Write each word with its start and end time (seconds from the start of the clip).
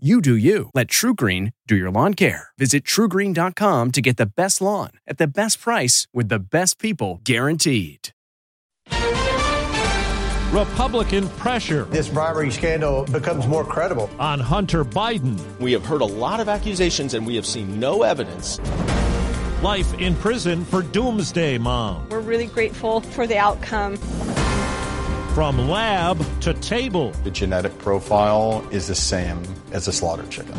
You 0.00 0.20
do 0.20 0.36
you. 0.36 0.70
Let 0.74 0.86
TruGreen 0.86 1.52
do 1.66 1.74
your 1.74 1.90
lawn 1.90 2.14
care. 2.14 2.50
Visit 2.56 2.84
trugreen.com 2.84 3.90
to 3.90 4.00
get 4.00 4.16
the 4.16 4.26
best 4.26 4.60
lawn 4.60 4.90
at 5.08 5.18
the 5.18 5.26
best 5.26 5.60
price 5.60 6.06
with 6.14 6.28
the 6.28 6.38
best 6.38 6.78
people 6.78 7.20
guaranteed. 7.24 8.10
Republican 10.52 11.28
pressure 11.30 11.82
This 11.86 12.08
bribery 12.08 12.52
scandal 12.52 13.06
becomes 13.06 13.48
more 13.48 13.64
credible. 13.64 14.08
on 14.20 14.38
Hunter 14.38 14.84
Biden. 14.84 15.36
We 15.58 15.72
have 15.72 15.84
heard 15.84 16.00
a 16.00 16.04
lot 16.06 16.38
of 16.38 16.48
accusations 16.48 17.14
and 17.14 17.26
we 17.26 17.34
have 17.34 17.44
seen 17.44 17.80
no 17.80 18.04
evidence. 18.04 18.60
Life 19.64 19.92
in 19.94 20.14
prison 20.14 20.64
for 20.64 20.82
Doomsday 20.82 21.58
Mom. 21.58 22.08
We're 22.08 22.20
really 22.20 22.46
grateful 22.46 23.00
for 23.00 23.26
the 23.26 23.36
outcome. 23.38 23.96
From 25.38 25.68
lab 25.68 26.20
to 26.40 26.52
table. 26.52 27.12
The 27.22 27.30
genetic 27.30 27.78
profile 27.78 28.68
is 28.72 28.88
the 28.88 28.96
same 28.96 29.40
as 29.70 29.86
a 29.86 29.92
slaughtered 29.92 30.30
chicken. 30.30 30.52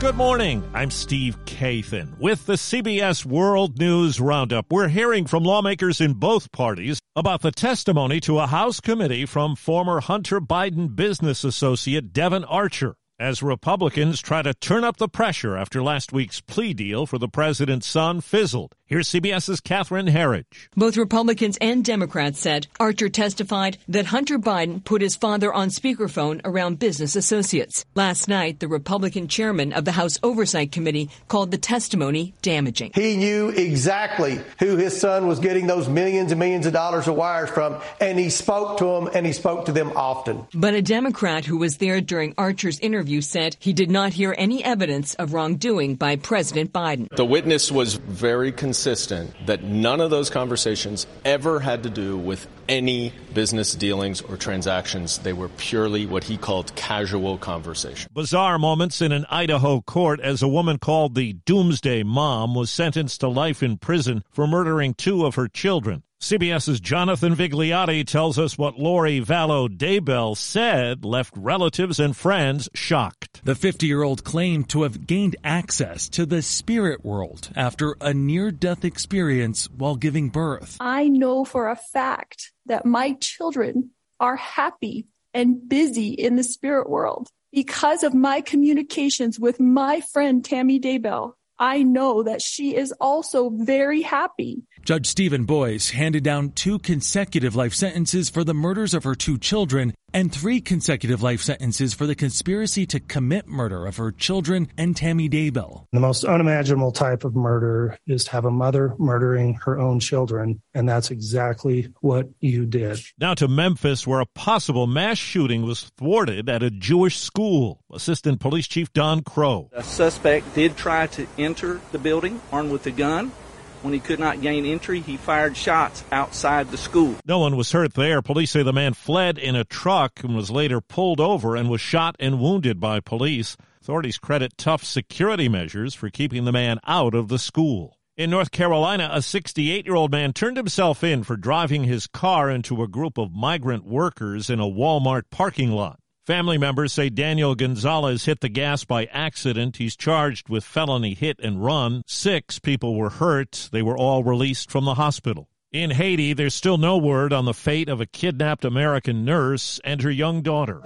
Good 0.00 0.14
morning. 0.14 0.66
I'm 0.72 0.90
Steve 0.90 1.36
Kathan 1.44 2.18
with 2.18 2.46
the 2.46 2.54
CBS 2.54 3.26
World 3.26 3.78
News 3.78 4.18
Roundup. 4.18 4.72
We're 4.72 4.88
hearing 4.88 5.26
from 5.26 5.42
lawmakers 5.42 6.00
in 6.00 6.14
both 6.14 6.50
parties 6.50 6.98
about 7.14 7.42
the 7.42 7.52
testimony 7.52 8.20
to 8.20 8.38
a 8.38 8.46
House 8.46 8.80
committee 8.80 9.26
from 9.26 9.54
former 9.54 10.00
Hunter 10.00 10.40
Biden 10.40 10.96
business 10.96 11.44
associate 11.44 12.14
Devon 12.14 12.44
Archer 12.44 12.94
as 13.22 13.42
Republicans 13.42 14.20
try 14.20 14.40
to 14.40 14.54
turn 14.54 14.82
up 14.82 14.96
the 14.96 15.08
pressure 15.08 15.56
after 15.56 15.82
last 15.82 16.10
week's 16.10 16.40
plea 16.40 16.74
deal 16.74 17.06
for 17.06 17.18
the 17.18 17.28
president's 17.28 17.86
son 17.86 18.20
fizzled. 18.20 18.74
Here's 18.92 19.08
CBS's 19.08 19.60
Catherine 19.60 20.08
Herridge. 20.08 20.68
Both 20.76 20.98
Republicans 20.98 21.56
and 21.62 21.82
Democrats 21.82 22.38
said 22.38 22.66
Archer 22.78 23.08
testified 23.08 23.78
that 23.88 24.04
Hunter 24.04 24.38
Biden 24.38 24.84
put 24.84 25.00
his 25.00 25.16
father 25.16 25.50
on 25.50 25.70
speakerphone 25.70 26.42
around 26.44 26.78
business 26.78 27.16
associates. 27.16 27.86
Last 27.94 28.28
night, 28.28 28.60
the 28.60 28.68
Republican 28.68 29.28
chairman 29.28 29.72
of 29.72 29.86
the 29.86 29.92
House 29.92 30.18
Oversight 30.22 30.72
Committee 30.72 31.08
called 31.28 31.50
the 31.50 31.56
testimony 31.56 32.34
damaging. 32.42 32.90
He 32.94 33.16
knew 33.16 33.48
exactly 33.48 34.38
who 34.58 34.76
his 34.76 35.00
son 35.00 35.26
was 35.26 35.38
getting 35.38 35.66
those 35.66 35.88
millions 35.88 36.30
and 36.30 36.38
millions 36.38 36.66
of 36.66 36.74
dollars 36.74 37.08
of 37.08 37.14
wires 37.14 37.48
from, 37.48 37.80
and 37.98 38.18
he 38.18 38.28
spoke 38.28 38.76
to 38.76 38.84
them 38.84 39.08
and 39.14 39.24
he 39.24 39.32
spoke 39.32 39.64
to 39.64 39.72
them 39.72 39.90
often. 39.96 40.46
But 40.52 40.74
a 40.74 40.82
Democrat 40.82 41.46
who 41.46 41.56
was 41.56 41.78
there 41.78 42.02
during 42.02 42.34
Archer's 42.36 42.78
interview 42.80 43.22
said 43.22 43.56
he 43.58 43.72
did 43.72 43.90
not 43.90 44.12
hear 44.12 44.34
any 44.36 44.62
evidence 44.62 45.14
of 45.14 45.32
wrongdoing 45.32 45.94
by 45.94 46.16
President 46.16 46.74
Biden. 46.74 47.08
The 47.16 47.24
witness 47.24 47.72
was 47.72 47.94
very 47.94 48.52
consistent 48.82 49.32
that 49.46 49.62
none 49.62 50.00
of 50.00 50.10
those 50.10 50.28
conversations 50.28 51.06
ever 51.24 51.60
had 51.60 51.84
to 51.84 51.90
do 51.90 52.18
with 52.18 52.48
any 52.68 53.12
business 53.32 53.76
dealings 53.76 54.20
or 54.20 54.36
transactions. 54.36 55.18
They 55.18 55.32
were 55.32 55.50
purely 55.50 56.04
what 56.04 56.24
he 56.24 56.36
called 56.36 56.74
casual 56.74 57.38
conversation. 57.38 58.10
Bizarre 58.12 58.58
moments 58.58 59.00
in 59.00 59.12
an 59.12 59.24
Idaho 59.30 59.82
court 59.82 60.18
as 60.18 60.42
a 60.42 60.48
woman 60.48 60.78
called 60.78 61.14
the 61.14 61.34
Doomsday 61.34 62.02
Mom 62.02 62.56
was 62.56 62.72
sentenced 62.72 63.20
to 63.20 63.28
life 63.28 63.62
in 63.62 63.78
prison 63.78 64.24
for 64.32 64.48
murdering 64.48 64.94
two 64.94 65.26
of 65.26 65.36
her 65.36 65.46
children. 65.46 66.02
CBS's 66.20 66.80
Jonathan 66.80 67.36
Vigliotti 67.36 68.04
tells 68.04 68.36
us 68.36 68.58
what 68.58 68.80
Lori 68.80 69.20
Vallow 69.20 69.68
Daybell 69.68 70.36
said 70.36 71.04
left 71.04 71.34
relatives 71.36 72.00
and 72.00 72.16
friends 72.16 72.68
shocked. 72.74 73.21
The 73.44 73.54
50 73.54 73.86
year 73.86 74.02
old 74.02 74.24
claimed 74.24 74.68
to 74.70 74.82
have 74.82 75.06
gained 75.06 75.36
access 75.42 76.08
to 76.10 76.26
the 76.26 76.42
spirit 76.42 77.04
world 77.04 77.50
after 77.56 77.96
a 78.00 78.14
near 78.14 78.50
death 78.50 78.84
experience 78.84 79.68
while 79.70 79.96
giving 79.96 80.28
birth. 80.28 80.76
I 80.78 81.08
know 81.08 81.44
for 81.44 81.68
a 81.68 81.76
fact 81.76 82.52
that 82.66 82.86
my 82.86 83.14
children 83.14 83.90
are 84.20 84.36
happy 84.36 85.08
and 85.34 85.68
busy 85.68 86.10
in 86.10 86.36
the 86.36 86.44
spirit 86.44 86.88
world 86.88 87.28
because 87.52 88.02
of 88.02 88.14
my 88.14 88.40
communications 88.40 89.40
with 89.40 89.58
my 89.60 90.00
friend 90.00 90.44
Tammy 90.44 90.78
Daybell. 90.78 91.32
I 91.58 91.82
know 91.82 92.22
that 92.22 92.42
she 92.42 92.74
is 92.74 92.92
also 93.00 93.50
very 93.50 94.02
happy. 94.02 94.64
Judge 94.84 95.06
Steven 95.06 95.44
Boyce 95.44 95.90
handed 95.90 96.24
down 96.24 96.50
two 96.50 96.78
consecutive 96.78 97.54
life 97.54 97.74
sentences 97.74 98.28
for 98.28 98.42
the 98.42 98.54
murders 98.54 98.94
of 98.94 99.04
her 99.04 99.14
two 99.14 99.38
children 99.38 99.94
and 100.14 100.32
three 100.32 100.60
consecutive 100.60 101.22
life 101.22 101.40
sentences 101.40 101.94
for 101.94 102.06
the 102.06 102.14
conspiracy 102.14 102.86
to 102.86 103.00
commit 103.00 103.46
murder 103.46 103.86
of 103.86 103.96
her 103.96 104.12
children 104.12 104.68
and 104.76 104.96
Tammy 104.96 105.28
Daybell. 105.28 105.86
The 105.92 106.00
most 106.00 106.24
unimaginable 106.24 106.92
type 106.92 107.24
of 107.24 107.34
murder 107.34 107.98
is 108.06 108.24
to 108.24 108.32
have 108.32 108.44
a 108.44 108.50
mother 108.50 108.94
murdering 108.98 109.54
her 109.64 109.78
own 109.78 110.00
children, 110.00 110.62
and 110.74 110.88
that's 110.88 111.10
exactly 111.10 111.92
what 112.00 112.28
you 112.40 112.66
did. 112.66 113.00
Now 113.18 113.34
to 113.34 113.48
Memphis, 113.48 114.06
where 114.06 114.20
a 114.20 114.26
possible 114.26 114.86
mass 114.86 115.18
shooting 115.18 115.62
was 115.62 115.90
thwarted 115.96 116.48
at 116.48 116.62
a 116.62 116.70
Jewish 116.70 117.18
school. 117.18 117.82
Assistant 117.92 118.40
Police 118.40 118.68
Chief 118.68 118.92
Don 118.92 119.22
Crowe. 119.22 119.70
A 119.72 119.82
suspect 119.82 120.54
did 120.54 120.76
try 120.76 121.06
to 121.08 121.26
enter 121.38 121.80
the 121.92 121.98
building 121.98 122.40
armed 122.50 122.70
with 122.70 122.86
a 122.86 122.90
gun. 122.90 123.32
When 123.82 123.92
he 123.92 124.00
could 124.00 124.20
not 124.20 124.40
gain 124.40 124.64
entry, 124.64 125.00
he 125.00 125.16
fired 125.16 125.56
shots 125.56 126.04
outside 126.12 126.70
the 126.70 126.78
school. 126.78 127.16
No 127.26 127.40
one 127.40 127.56
was 127.56 127.72
hurt 127.72 127.94
there. 127.94 128.22
Police 128.22 128.52
say 128.52 128.62
the 128.62 128.72
man 128.72 128.94
fled 128.94 129.38
in 129.38 129.56
a 129.56 129.64
truck 129.64 130.22
and 130.22 130.36
was 130.36 130.50
later 130.50 130.80
pulled 130.80 131.20
over 131.20 131.56
and 131.56 131.68
was 131.68 131.80
shot 131.80 132.14
and 132.20 132.40
wounded 132.40 132.78
by 132.78 133.00
police. 133.00 133.56
Authorities 133.80 134.18
credit 134.18 134.56
tough 134.56 134.84
security 134.84 135.48
measures 135.48 135.94
for 135.94 136.08
keeping 136.08 136.44
the 136.44 136.52
man 136.52 136.78
out 136.86 137.14
of 137.14 137.26
the 137.26 137.38
school. 137.38 137.98
In 138.16 138.30
North 138.30 138.52
Carolina, 138.52 139.08
a 139.10 139.22
68 139.22 139.86
year 139.86 139.94
old 139.96 140.12
man 140.12 140.32
turned 140.32 140.56
himself 140.56 141.02
in 141.02 141.24
for 141.24 141.36
driving 141.36 141.84
his 141.84 142.06
car 142.06 142.50
into 142.50 142.82
a 142.82 142.88
group 142.88 143.18
of 143.18 143.34
migrant 143.34 143.84
workers 143.84 144.48
in 144.48 144.60
a 144.60 144.64
Walmart 144.64 145.24
parking 145.30 145.72
lot. 145.72 145.98
Family 146.26 146.56
members 146.56 146.92
say 146.92 147.08
Daniel 147.08 147.56
Gonzalez 147.56 148.26
hit 148.26 148.38
the 148.38 148.48
gas 148.48 148.84
by 148.84 149.06
accident. 149.06 149.78
He's 149.78 149.96
charged 149.96 150.48
with 150.48 150.62
felony 150.62 151.14
hit 151.14 151.40
and 151.42 151.64
run. 151.64 152.02
Six 152.06 152.60
people 152.60 152.94
were 152.94 153.10
hurt. 153.10 153.68
They 153.72 153.82
were 153.82 153.98
all 153.98 154.22
released 154.22 154.70
from 154.70 154.84
the 154.84 154.94
hospital. 154.94 155.48
In 155.72 155.90
Haiti, 155.90 156.32
there's 156.32 156.54
still 156.54 156.78
no 156.78 156.96
word 156.96 157.32
on 157.32 157.44
the 157.44 157.52
fate 157.52 157.88
of 157.88 158.00
a 158.00 158.06
kidnapped 158.06 158.64
American 158.64 159.24
nurse 159.24 159.80
and 159.82 160.00
her 160.02 160.12
young 160.12 160.42
daughter. 160.42 160.80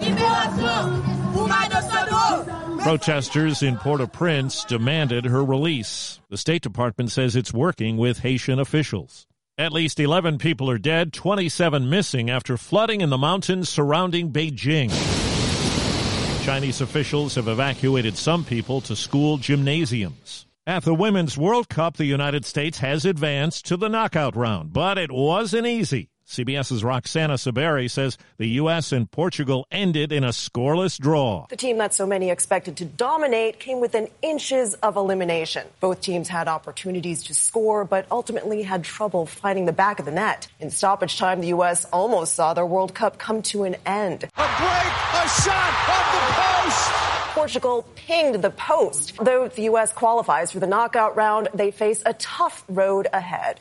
Protesters 2.80 3.62
in 3.62 3.76
Port 3.76 4.00
au 4.00 4.06
Prince 4.06 4.64
demanded 4.64 5.26
her 5.26 5.44
release. 5.44 6.18
The 6.30 6.38
State 6.38 6.62
Department 6.62 7.12
says 7.12 7.36
it's 7.36 7.52
working 7.52 7.98
with 7.98 8.20
Haitian 8.20 8.58
officials. 8.58 9.26
At 9.58 9.72
least 9.72 10.00
11 10.00 10.38
people 10.38 10.70
are 10.70 10.78
dead, 10.78 11.12
27 11.12 11.90
missing 11.90 12.30
after 12.30 12.56
flooding 12.56 13.02
in 13.02 13.10
the 13.10 13.18
mountains 13.18 13.68
surrounding 13.68 14.32
Beijing. 14.32 15.15
Chinese 16.46 16.80
officials 16.80 17.34
have 17.34 17.48
evacuated 17.48 18.16
some 18.16 18.44
people 18.44 18.80
to 18.80 18.94
school 18.94 19.36
gymnasiums. 19.36 20.46
At 20.64 20.84
the 20.84 20.94
Women's 20.94 21.36
World 21.36 21.68
Cup, 21.68 21.96
the 21.96 22.04
United 22.04 22.44
States 22.44 22.78
has 22.78 23.04
advanced 23.04 23.66
to 23.66 23.76
the 23.76 23.88
knockout 23.88 24.36
round, 24.36 24.72
but 24.72 24.96
it 24.96 25.10
wasn't 25.10 25.66
easy. 25.66 26.08
CBS's 26.26 26.82
Roxana 26.82 27.34
Saberi 27.34 27.88
says 27.88 28.18
the 28.36 28.48
U.S. 28.60 28.90
and 28.90 29.08
Portugal 29.08 29.64
ended 29.70 30.10
in 30.10 30.24
a 30.24 30.30
scoreless 30.30 30.98
draw. 30.98 31.46
The 31.48 31.56
team 31.56 31.78
that 31.78 31.94
so 31.94 32.04
many 32.04 32.30
expected 32.30 32.76
to 32.78 32.84
dominate 32.84 33.60
came 33.60 33.80
within 33.80 34.08
inches 34.22 34.74
of 34.74 34.96
elimination. 34.96 35.66
Both 35.78 36.00
teams 36.00 36.28
had 36.28 36.48
opportunities 36.48 37.22
to 37.24 37.34
score, 37.34 37.84
but 37.84 38.06
ultimately 38.10 38.64
had 38.64 38.82
trouble 38.82 39.24
finding 39.26 39.66
the 39.66 39.72
back 39.72 40.00
of 40.00 40.04
the 40.04 40.10
net. 40.10 40.48
In 40.58 40.70
stoppage 40.70 41.16
time, 41.16 41.40
the 41.40 41.48
U.S. 41.48 41.84
almost 41.92 42.34
saw 42.34 42.54
their 42.54 42.66
World 42.66 42.92
Cup 42.92 43.18
come 43.18 43.40
to 43.42 43.62
an 43.62 43.76
end. 43.86 44.24
A 44.24 44.26
break, 44.26 44.92
a 45.14 45.28
shot 45.28 45.72
off 45.88 46.12
the 46.12 46.42
post. 46.42 47.34
Portugal 47.34 47.86
pinged 47.94 48.42
the 48.42 48.50
post. 48.50 49.16
Though 49.22 49.46
the 49.46 49.62
U.S. 49.62 49.92
qualifies 49.92 50.50
for 50.50 50.58
the 50.58 50.66
knockout 50.66 51.14
round, 51.16 51.48
they 51.54 51.70
face 51.70 52.02
a 52.04 52.14
tough 52.14 52.64
road 52.68 53.06
ahead. 53.12 53.60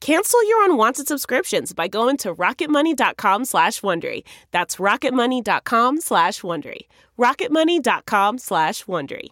Cancel 0.00 0.48
your 0.48 0.64
unwanted 0.64 1.08
subscriptions 1.08 1.72
by 1.72 1.88
going 1.88 2.16
to 2.18 2.34
rocketmoney.com 2.34 3.44
slash 3.44 3.80
Wondery. 3.80 4.24
That's 4.50 4.76
rocketmoney.com 4.76 6.00
slash 6.00 6.42
Wondery. 6.42 6.82
rocketmoney.com 7.18 8.38
slash 8.38 8.84
Wondery. 8.84 9.28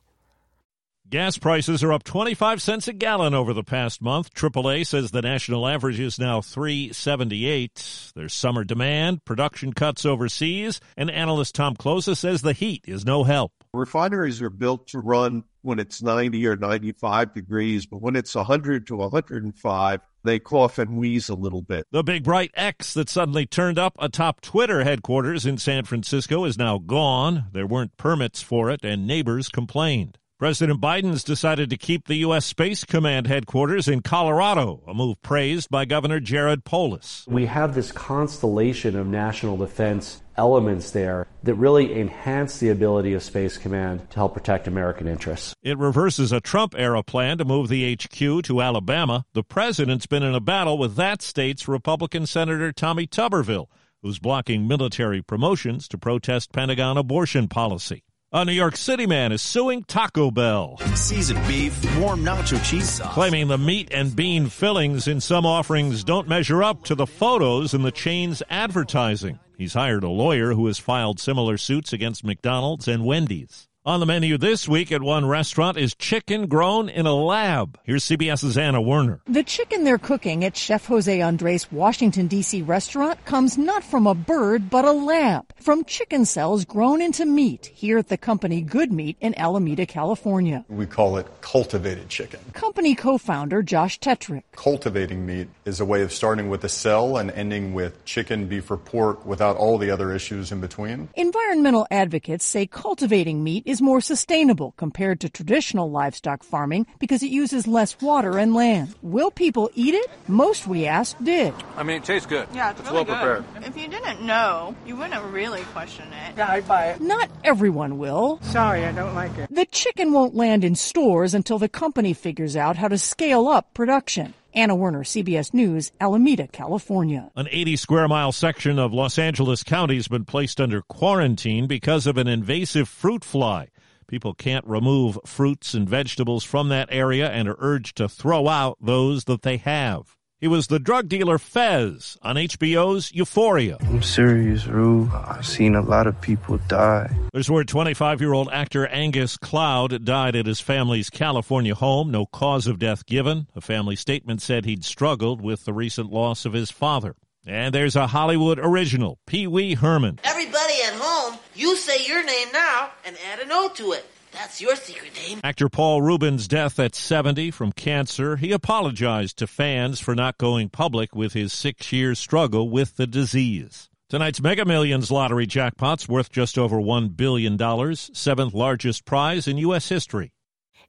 Gas 1.11 1.37
prices 1.37 1.85
are 1.85 1.93
up 1.93 2.03
25 2.03 2.63
cents 2.63 2.89
a 2.89 2.93
gallon 2.95 3.35
over 3.35 3.53
the 3.53 3.63
past 3.63 4.01
month. 4.01 4.33
AAA 4.35 4.87
says 4.87 5.11
the 5.11 5.21
national 5.21 5.69
average 5.69 6.01
is 6.01 6.19
now 6.19 6.41
378. 6.41 8.13
There's 8.17 8.33
summer 8.33 8.65
demand, 8.65 9.25
production 9.27 9.75
cuts 9.75 10.07
overseas, 10.07 10.81
and 10.97 11.11
analyst 11.11 11.55
Tom 11.55 11.77
Kloza 11.77 12.17
says 12.17 12.41
the 12.41 12.55
heat 12.55 12.87
is 12.89 13.05
no 13.05 13.23
help. 13.23 13.53
Refineries 13.75 14.41
are 14.41 14.51
built 14.51 14.89
to 14.89 14.99
run 14.99 15.45
when 15.65 15.79
it's 15.79 16.03
90 16.03 16.47
or 16.47 16.57
95 16.57 17.35
degrees, 17.35 17.87
but 17.87 18.03
when 18.03 18.17
it's 18.17 18.35
100 18.35 18.87
to 18.89 18.97
105, 18.97 20.01
they 20.23 20.39
cough 20.39 20.79
and 20.79 20.97
wheeze 20.97 21.29
a 21.29 21.35
little 21.35 21.63
bit. 21.63 21.87
The 21.91 22.03
big 22.03 22.25
bright 22.25 22.51
X 22.55 22.95
that 22.95 23.09
suddenly 23.09 23.47
turned 23.47 23.79
up 23.79 23.95
atop 23.99 24.41
Twitter 24.41 24.85
headquarters 24.85 25.47
in 25.47 25.59
San 25.59 25.85
Francisco 25.85 26.45
is 26.45 26.59
now 26.59 26.79
gone. 26.79 27.47
There 27.53 27.67
weren't 27.67 27.97
permits 27.97 28.43
for 28.43 28.71
it, 28.71 28.85
and 28.85 29.07
neighbors 29.07 29.49
complained. 29.49 30.19
President 30.37 30.81
Biden's 30.81 31.23
decided 31.23 31.71
to 31.71 31.77
keep 31.77 32.09
the 32.09 32.17
U.S. 32.17 32.45
Space 32.45 32.83
Command 32.83 33.29
headquarters 33.29 33.87
in 33.87 34.03
Colorado, 34.03 34.83
a 34.85 34.93
move 34.93 35.23
praised 35.23 35.71
by 35.71 35.85
Governor 35.85 36.19
Jared 36.19 36.65
Polis. 36.65 37.25
We 37.29 37.47
have 37.47 37.77
this 37.77 37.93
constellation 37.93 38.97
of 38.97 39.07
national 39.07 39.57
defense 39.57 40.23
elements 40.37 40.91
there 40.91 41.29
that 41.45 41.55
really 41.55 42.01
enhance 42.01 42.59
the 42.59 42.71
ability 42.71 43.15
of 43.15 43.23
Space 43.23 43.57
Command 43.59 44.11
to 44.11 44.17
help 44.17 44.35
protect 44.35 44.67
American 44.67 45.07
interests. 45.07 45.55
It 45.63 45.79
reverses 45.79 46.33
a 46.33 46.41
Trump 46.41 46.75
era 46.77 47.05
plan 47.05 47.39
to 47.39 47.45
move 47.45 47.69
the 47.69 47.95
HQ 47.95 48.43
to 48.43 48.61
Alabama. 48.61 49.25
The 49.35 49.45
president's 49.45 50.07
been 50.07 50.25
in 50.25 50.35
a 50.35 50.41
battle 50.41 50.77
with 50.77 50.97
that 50.97 51.23
state's 51.23 51.69
Republican 51.69 52.27
Senator 52.27 52.73
Tommy 52.73 53.07
Tuberville, 53.07 53.69
who's 54.03 54.19
blocking 54.19 54.67
military 54.67 55.23
promotions 55.23 55.87
to 55.87 55.97
protest 55.97 56.53
Pentagon 56.53 56.99
abortion 56.99 57.47
policy. 57.47 58.03
A 58.37 58.45
New 58.45 58.51
York 58.51 58.77
City 58.77 59.07
man 59.07 59.31
is 59.31 59.41
suing 59.43 59.85
Taco 59.85 60.29
Bell. 60.29 60.77
Seasoned 60.97 61.47
beef, 61.47 61.73
warm 62.01 62.25
nacho 62.25 62.61
cheese 62.69 62.91
sauce. 62.91 63.15
Claiming 63.15 63.47
the 63.47 63.57
meat 63.57 63.91
and 63.93 64.17
bean 64.17 64.49
fillings 64.49 65.07
in 65.07 65.21
some 65.21 65.47
offerings 65.47 66.03
don't 66.03 66.27
measure 66.27 66.61
up 66.61 66.83
to 66.87 66.97
the 66.97 67.07
photos 67.07 67.75
in 67.75 67.83
the 67.83 67.93
chain's 67.93 68.43
advertising. 68.51 69.39
He's 69.57 69.75
hired 69.75 70.03
a 70.03 70.09
lawyer 70.09 70.53
who 70.53 70.67
has 70.67 70.81
filed 70.81 71.21
similar 71.21 71.57
suits 71.57 71.93
against 71.93 72.25
McDonald's 72.25 72.89
and 72.89 73.05
Wendy's. 73.05 73.69
On 73.87 74.01
the 74.01 74.07
menu 74.07 74.39
this 74.39 74.67
week 74.67 74.91
at 74.93 75.03
one 75.03 75.27
restaurant 75.27 75.77
is 75.77 75.95
chicken 75.95 76.47
grown 76.47 76.89
in 76.89 77.05
a 77.05 77.13
lab. 77.13 77.79
Here's 77.83 78.07
CBS's 78.07 78.57
Anna 78.57 78.81
Werner. 78.81 79.21
The 79.27 79.43
chicken 79.43 79.85
they're 79.85 79.99
cooking 79.99 80.43
at 80.43 80.57
Chef 80.57 80.87
Jose 80.87 81.21
Andres' 81.21 81.71
Washington, 81.71 82.27
D.C. 82.27 82.63
restaurant 82.63 83.23
comes 83.27 83.59
not 83.59 83.85
from 83.85 84.07
a 84.07 84.15
bird, 84.15 84.71
but 84.71 84.87
a 84.87 84.93
lab. 84.93 85.53
From 85.61 85.85
chicken 85.85 86.25
cells 86.25 86.65
grown 86.65 87.03
into 87.03 87.27
meat 87.27 87.67
here 87.75 87.99
at 87.99 88.09
the 88.09 88.17
company 88.17 88.63
Good 88.63 88.91
Meat 88.91 89.19
in 89.21 89.39
Alameda, 89.39 89.85
California. 89.85 90.65
We 90.71 90.87
call 90.87 91.19
it 91.19 91.27
cultivated 91.43 92.09
chicken. 92.09 92.41
Company 92.55 92.95
co-founder 92.95 93.63
Josh 93.63 94.01
Tetrick. 94.01 94.45
Cultivating 94.57 95.27
meat 95.27 95.49
is 95.67 95.81
a 95.81 95.85
way 95.85 96.01
of 96.01 96.11
starting 96.11 96.49
with 96.49 96.65
a 96.65 96.71
cell 96.71 97.19
and 97.19 97.31
ending 97.33 97.75
with 97.75 98.03
chicken, 98.07 98.47
beef, 98.47 98.71
or 98.71 98.79
pork 98.79 99.27
without 99.27 99.59
all 99.59 99.77
the 99.77 99.91
other 99.91 100.15
issues 100.15 100.53
in 100.53 100.63
between. 100.63 101.11
Environmental 101.17 101.87
advocates 101.91 102.47
say 102.47 102.67
cultivating 102.67 103.45
meat 103.45 103.63
is 103.67 103.74
more 103.81 104.01
sustainable 104.01 104.73
compared 104.77 105.21
to 105.21 105.29
traditional 105.29 105.91
livestock 105.91 106.43
farming 106.43 106.87
because 106.99 107.23
it 107.23 107.31
uses 107.31 107.67
less 107.67 108.01
water 108.01 108.39
and 108.39 108.55
land. 108.55 108.95
Will 109.03 109.31
people 109.31 109.71
eat 109.75 109.95
it? 109.95 110.07
Most 110.29 110.67
we 110.67 110.87
asked 110.87 111.23
did. 111.23 111.55
I 111.77 111.83
mean, 111.83 111.99
it 111.99 112.05
tastes 112.05 112.27
good. 112.27 112.49
Yeah, 112.53 112.71
it's, 112.71 112.81
it's 112.81 112.91
really 112.91 113.05
well 113.05 113.17
prepared. 113.17 113.45
Good. 113.55 113.69
If 113.69 113.77
you 113.77 113.89
didn't 113.89 114.23
know, 114.23 114.75
you 114.87 114.97
wouldn't 114.97 115.25
really 115.33 115.63
question 115.73 116.07
it. 116.13 116.37
Yeah, 116.37 116.51
I'd 116.51 116.69
buy 116.69 116.87
it. 116.87 117.01
Not 117.01 117.31
everyone 117.43 117.99
will. 117.99 118.39
Sorry, 118.43 118.85
I 118.85 118.93
don't 118.93 119.15
like 119.15 119.37
it. 119.39 119.49
The 119.55 119.67
chicken 119.67 120.13
won't 120.13 120.35
land 120.35 120.65
in 120.65 120.75
stores 120.75 121.35
until 121.35 121.59
the 121.59 121.69
company 121.69 122.13
figures 122.13 122.57
out 122.57 122.77
how 122.77 122.89
to 122.89 122.99
scale 122.99 123.49
up 123.49 123.75
production. 123.75 124.35
Anna 124.55 124.75
Werner, 124.75 125.03
CBS 125.03 125.53
News, 125.53 125.93
Alameda, 126.01 126.47
California. 126.47 127.31
An 127.35 127.49
80 127.51 127.77
square 127.77 128.09
mile 128.09 128.33
section 128.33 128.79
of 128.79 128.93
Los 128.93 129.19
Angeles 129.19 129.63
County 129.63 129.97
has 129.97 130.09
been 130.09 130.25
placed 130.25 130.61
under 130.61 130.83
quarantine 130.83 131.67
because 131.67 132.07
of 132.07 132.17
an 132.17 132.29
invasive 132.29 132.89
fruit 132.89 133.25
fly. 133.25 133.69
People 134.07 134.35
can't 134.35 134.67
remove 134.67 135.19
fruits 135.27 135.75
and 135.75 135.89
vegetables 135.89 136.45
from 136.45 136.69
that 136.69 136.89
area 136.91 137.31
and 137.31 137.49
are 137.49 137.57
urged 137.59 137.97
to 137.97 138.09
throw 138.09 138.49
out 138.49 138.77
those 138.81 139.25
that 139.25 139.43
they 139.43 139.57
have. 139.57 140.17
He 140.45 140.49
was 140.49 140.67
the 140.67 140.79
drug 140.79 141.09
dealer 141.09 141.39
Fez 141.39 142.19
on 142.21 142.37
HBO's 142.37 143.15
Euphoria. 143.15 143.79
I'm 143.81 144.03
serious, 144.03 144.67
Rue. 144.67 145.11
I've 145.11 145.47
seen 145.47 145.75
a 145.75 145.81
lot 145.81 146.07
of 146.07 146.21
people 146.21 146.59
die. 146.69 147.11
There's 147.33 147.51
word 147.51 147.67
25 147.67 148.21
year 148.21 148.35
old 148.35 148.51
actor 148.53 148.87
Angus 148.89 149.39
Cloud 149.39 150.05
died 150.05 150.37
at 150.37 150.45
his 150.45 150.61
family's 150.61 151.09
California 151.09 151.75
home. 151.75 152.11
No 152.11 152.27
cause 152.27 152.67
of 152.67 152.79
death 152.79 153.07
given. 153.07 153.47
A 153.57 153.63
family 153.63 153.97
statement 153.97 154.43
said 154.43 154.67
he'd 154.67 154.85
struggled 154.85 155.41
with 155.41 155.65
the 155.65 155.73
recent 155.73 156.13
loss 156.13 156.45
of 156.45 156.53
his 156.53 156.71
father. 156.71 157.17
And 157.47 157.75
there's 157.75 157.97
a 157.97 158.09
Hollywood 158.09 158.59
original, 158.59 159.21
Pee 159.25 159.47
Wee 159.47 159.73
Herman. 159.73 160.21
Everybody 160.25 160.75
at 160.85 160.93
home, 160.93 161.39
you 161.55 161.75
say 161.75 162.05
your 162.07 162.23
name 162.23 162.49
now 162.53 162.91
and 163.07 163.17
add 163.33 163.41
a 163.41 163.47
note 163.47 163.77
to 163.77 163.93
it. 163.93 164.05
That's 164.35 164.61
your 164.61 164.77
secret 164.77 165.15
name. 165.15 165.41
Actor 165.45 165.69
Paul 165.69 166.03
Reubens' 166.03 166.49
death 166.49 166.79
at 166.79 166.95
70 166.95 167.53
from 167.53 167.73
cancer. 167.73 168.37
He 168.37 168.53
apologized 168.53 169.39
to 169.39 169.47
fans 169.47 170.01
for 170.01 170.15
not 170.15 170.39
going 170.39 170.69
public 170.69 171.15
with 171.15 171.33
his 171.33 171.53
six 171.53 171.93
year 171.93 172.15
struggle 172.15 172.69
with 172.69 172.97
the 172.97 173.07
disease. 173.07 173.89
Tonight's 174.11 174.43
Mega 174.43 174.65
Millions 174.65 175.11
lottery 175.11 175.47
jackpot's 175.47 176.09
worth 176.09 176.31
just 176.31 176.59
over 176.59 176.77
$1 176.77 177.17
billion, 177.17 177.57
seventh 177.97 178.53
largest 178.53 179.05
prize 179.05 179.49
in 179.49 179.57
U.S. 179.59 179.89
history. 179.89 180.34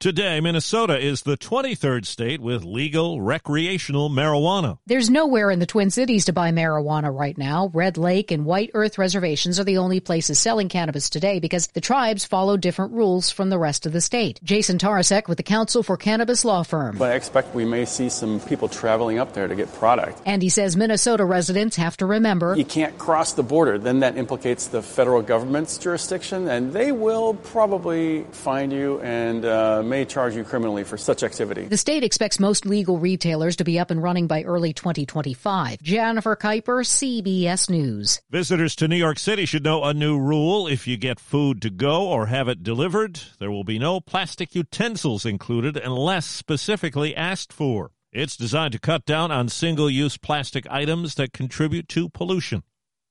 Today, 0.00 0.40
Minnesota 0.40 0.98
is 0.98 1.20
the 1.20 1.36
23rd 1.36 2.06
state 2.06 2.40
with 2.40 2.64
legal 2.64 3.20
recreational 3.20 4.08
marijuana. 4.08 4.78
There's 4.86 5.10
nowhere 5.10 5.50
in 5.50 5.58
the 5.58 5.66
Twin 5.66 5.90
Cities 5.90 6.24
to 6.24 6.32
buy 6.32 6.52
marijuana 6.52 7.14
right 7.14 7.36
now. 7.36 7.70
Red 7.74 7.98
Lake 7.98 8.30
and 8.30 8.46
White 8.46 8.70
Earth 8.72 8.96
reservations 8.96 9.60
are 9.60 9.64
the 9.64 9.76
only 9.76 10.00
places 10.00 10.38
selling 10.38 10.70
cannabis 10.70 11.10
today 11.10 11.38
because 11.38 11.66
the 11.66 11.82
tribes 11.82 12.24
follow 12.24 12.56
different 12.56 12.94
rules 12.94 13.30
from 13.30 13.50
the 13.50 13.58
rest 13.58 13.84
of 13.84 13.92
the 13.92 14.00
state. 14.00 14.40
Jason 14.42 14.78
Tarasek 14.78 15.28
with 15.28 15.36
the 15.36 15.42
Council 15.42 15.82
for 15.82 15.98
Cannabis 15.98 16.46
Law 16.46 16.62
Firm. 16.62 16.96
But 16.96 17.12
I 17.12 17.14
expect 17.14 17.54
we 17.54 17.66
may 17.66 17.84
see 17.84 18.08
some 18.08 18.40
people 18.40 18.70
traveling 18.70 19.18
up 19.18 19.34
there 19.34 19.48
to 19.48 19.54
get 19.54 19.70
product. 19.74 20.22
And 20.24 20.42
he 20.42 20.48
says 20.48 20.78
Minnesota 20.78 21.26
residents 21.26 21.76
have 21.76 21.98
to 21.98 22.06
remember 22.06 22.56
you 22.56 22.64
can't 22.64 22.96
cross 22.96 23.34
the 23.34 23.42
border. 23.42 23.76
Then 23.76 24.00
that 24.00 24.16
implicates 24.16 24.68
the 24.68 24.80
federal 24.80 25.20
government's 25.20 25.76
jurisdiction, 25.76 26.48
and 26.48 26.72
they 26.72 26.90
will 26.90 27.34
probably 27.34 28.24
find 28.32 28.72
you 28.72 28.98
and 29.02 29.44
uh, 29.44 29.82
may 29.90 30.06
charge 30.06 30.34
you 30.34 30.44
criminally 30.44 30.84
for 30.84 30.96
such 30.96 31.22
activity. 31.22 31.64
The 31.64 31.76
state 31.76 32.02
expects 32.02 32.40
most 32.40 32.64
legal 32.64 32.98
retailers 32.98 33.56
to 33.56 33.64
be 33.64 33.78
up 33.78 33.90
and 33.90 34.02
running 34.02 34.26
by 34.26 34.44
early 34.44 34.72
2025. 34.72 35.82
Jennifer 35.82 36.34
Kuiper, 36.36 36.82
CBS 36.86 37.68
News. 37.68 38.22
Visitors 38.30 38.74
to 38.76 38.88
New 38.88 38.96
York 38.96 39.18
City 39.18 39.44
should 39.44 39.64
know 39.64 39.84
a 39.84 39.92
new 39.92 40.18
rule. 40.18 40.66
If 40.66 40.86
you 40.86 40.96
get 40.96 41.20
food 41.20 41.60
to 41.60 41.68
go 41.68 42.08
or 42.08 42.26
have 42.26 42.48
it 42.48 42.62
delivered, 42.62 43.20
there 43.38 43.50
will 43.50 43.64
be 43.64 43.78
no 43.78 44.00
plastic 44.00 44.54
utensils 44.54 45.26
included 45.26 45.76
unless 45.76 46.24
specifically 46.24 47.14
asked 47.14 47.52
for. 47.52 47.90
It's 48.12 48.36
designed 48.36 48.72
to 48.72 48.78
cut 48.78 49.04
down 49.04 49.30
on 49.30 49.48
single 49.48 49.90
use 49.90 50.16
plastic 50.16 50.66
items 50.70 51.16
that 51.16 51.32
contribute 51.32 51.88
to 51.90 52.08
pollution. 52.08 52.62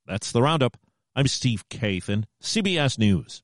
That's 0.06 0.32
the 0.32 0.42
Roundup. 0.42 0.78
I'm 1.16 1.28
Steve 1.28 1.68
Kathan, 1.70 2.24
CBS 2.42 2.98
News. 2.98 3.44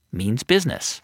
means 0.11 0.43
business. 0.43 0.99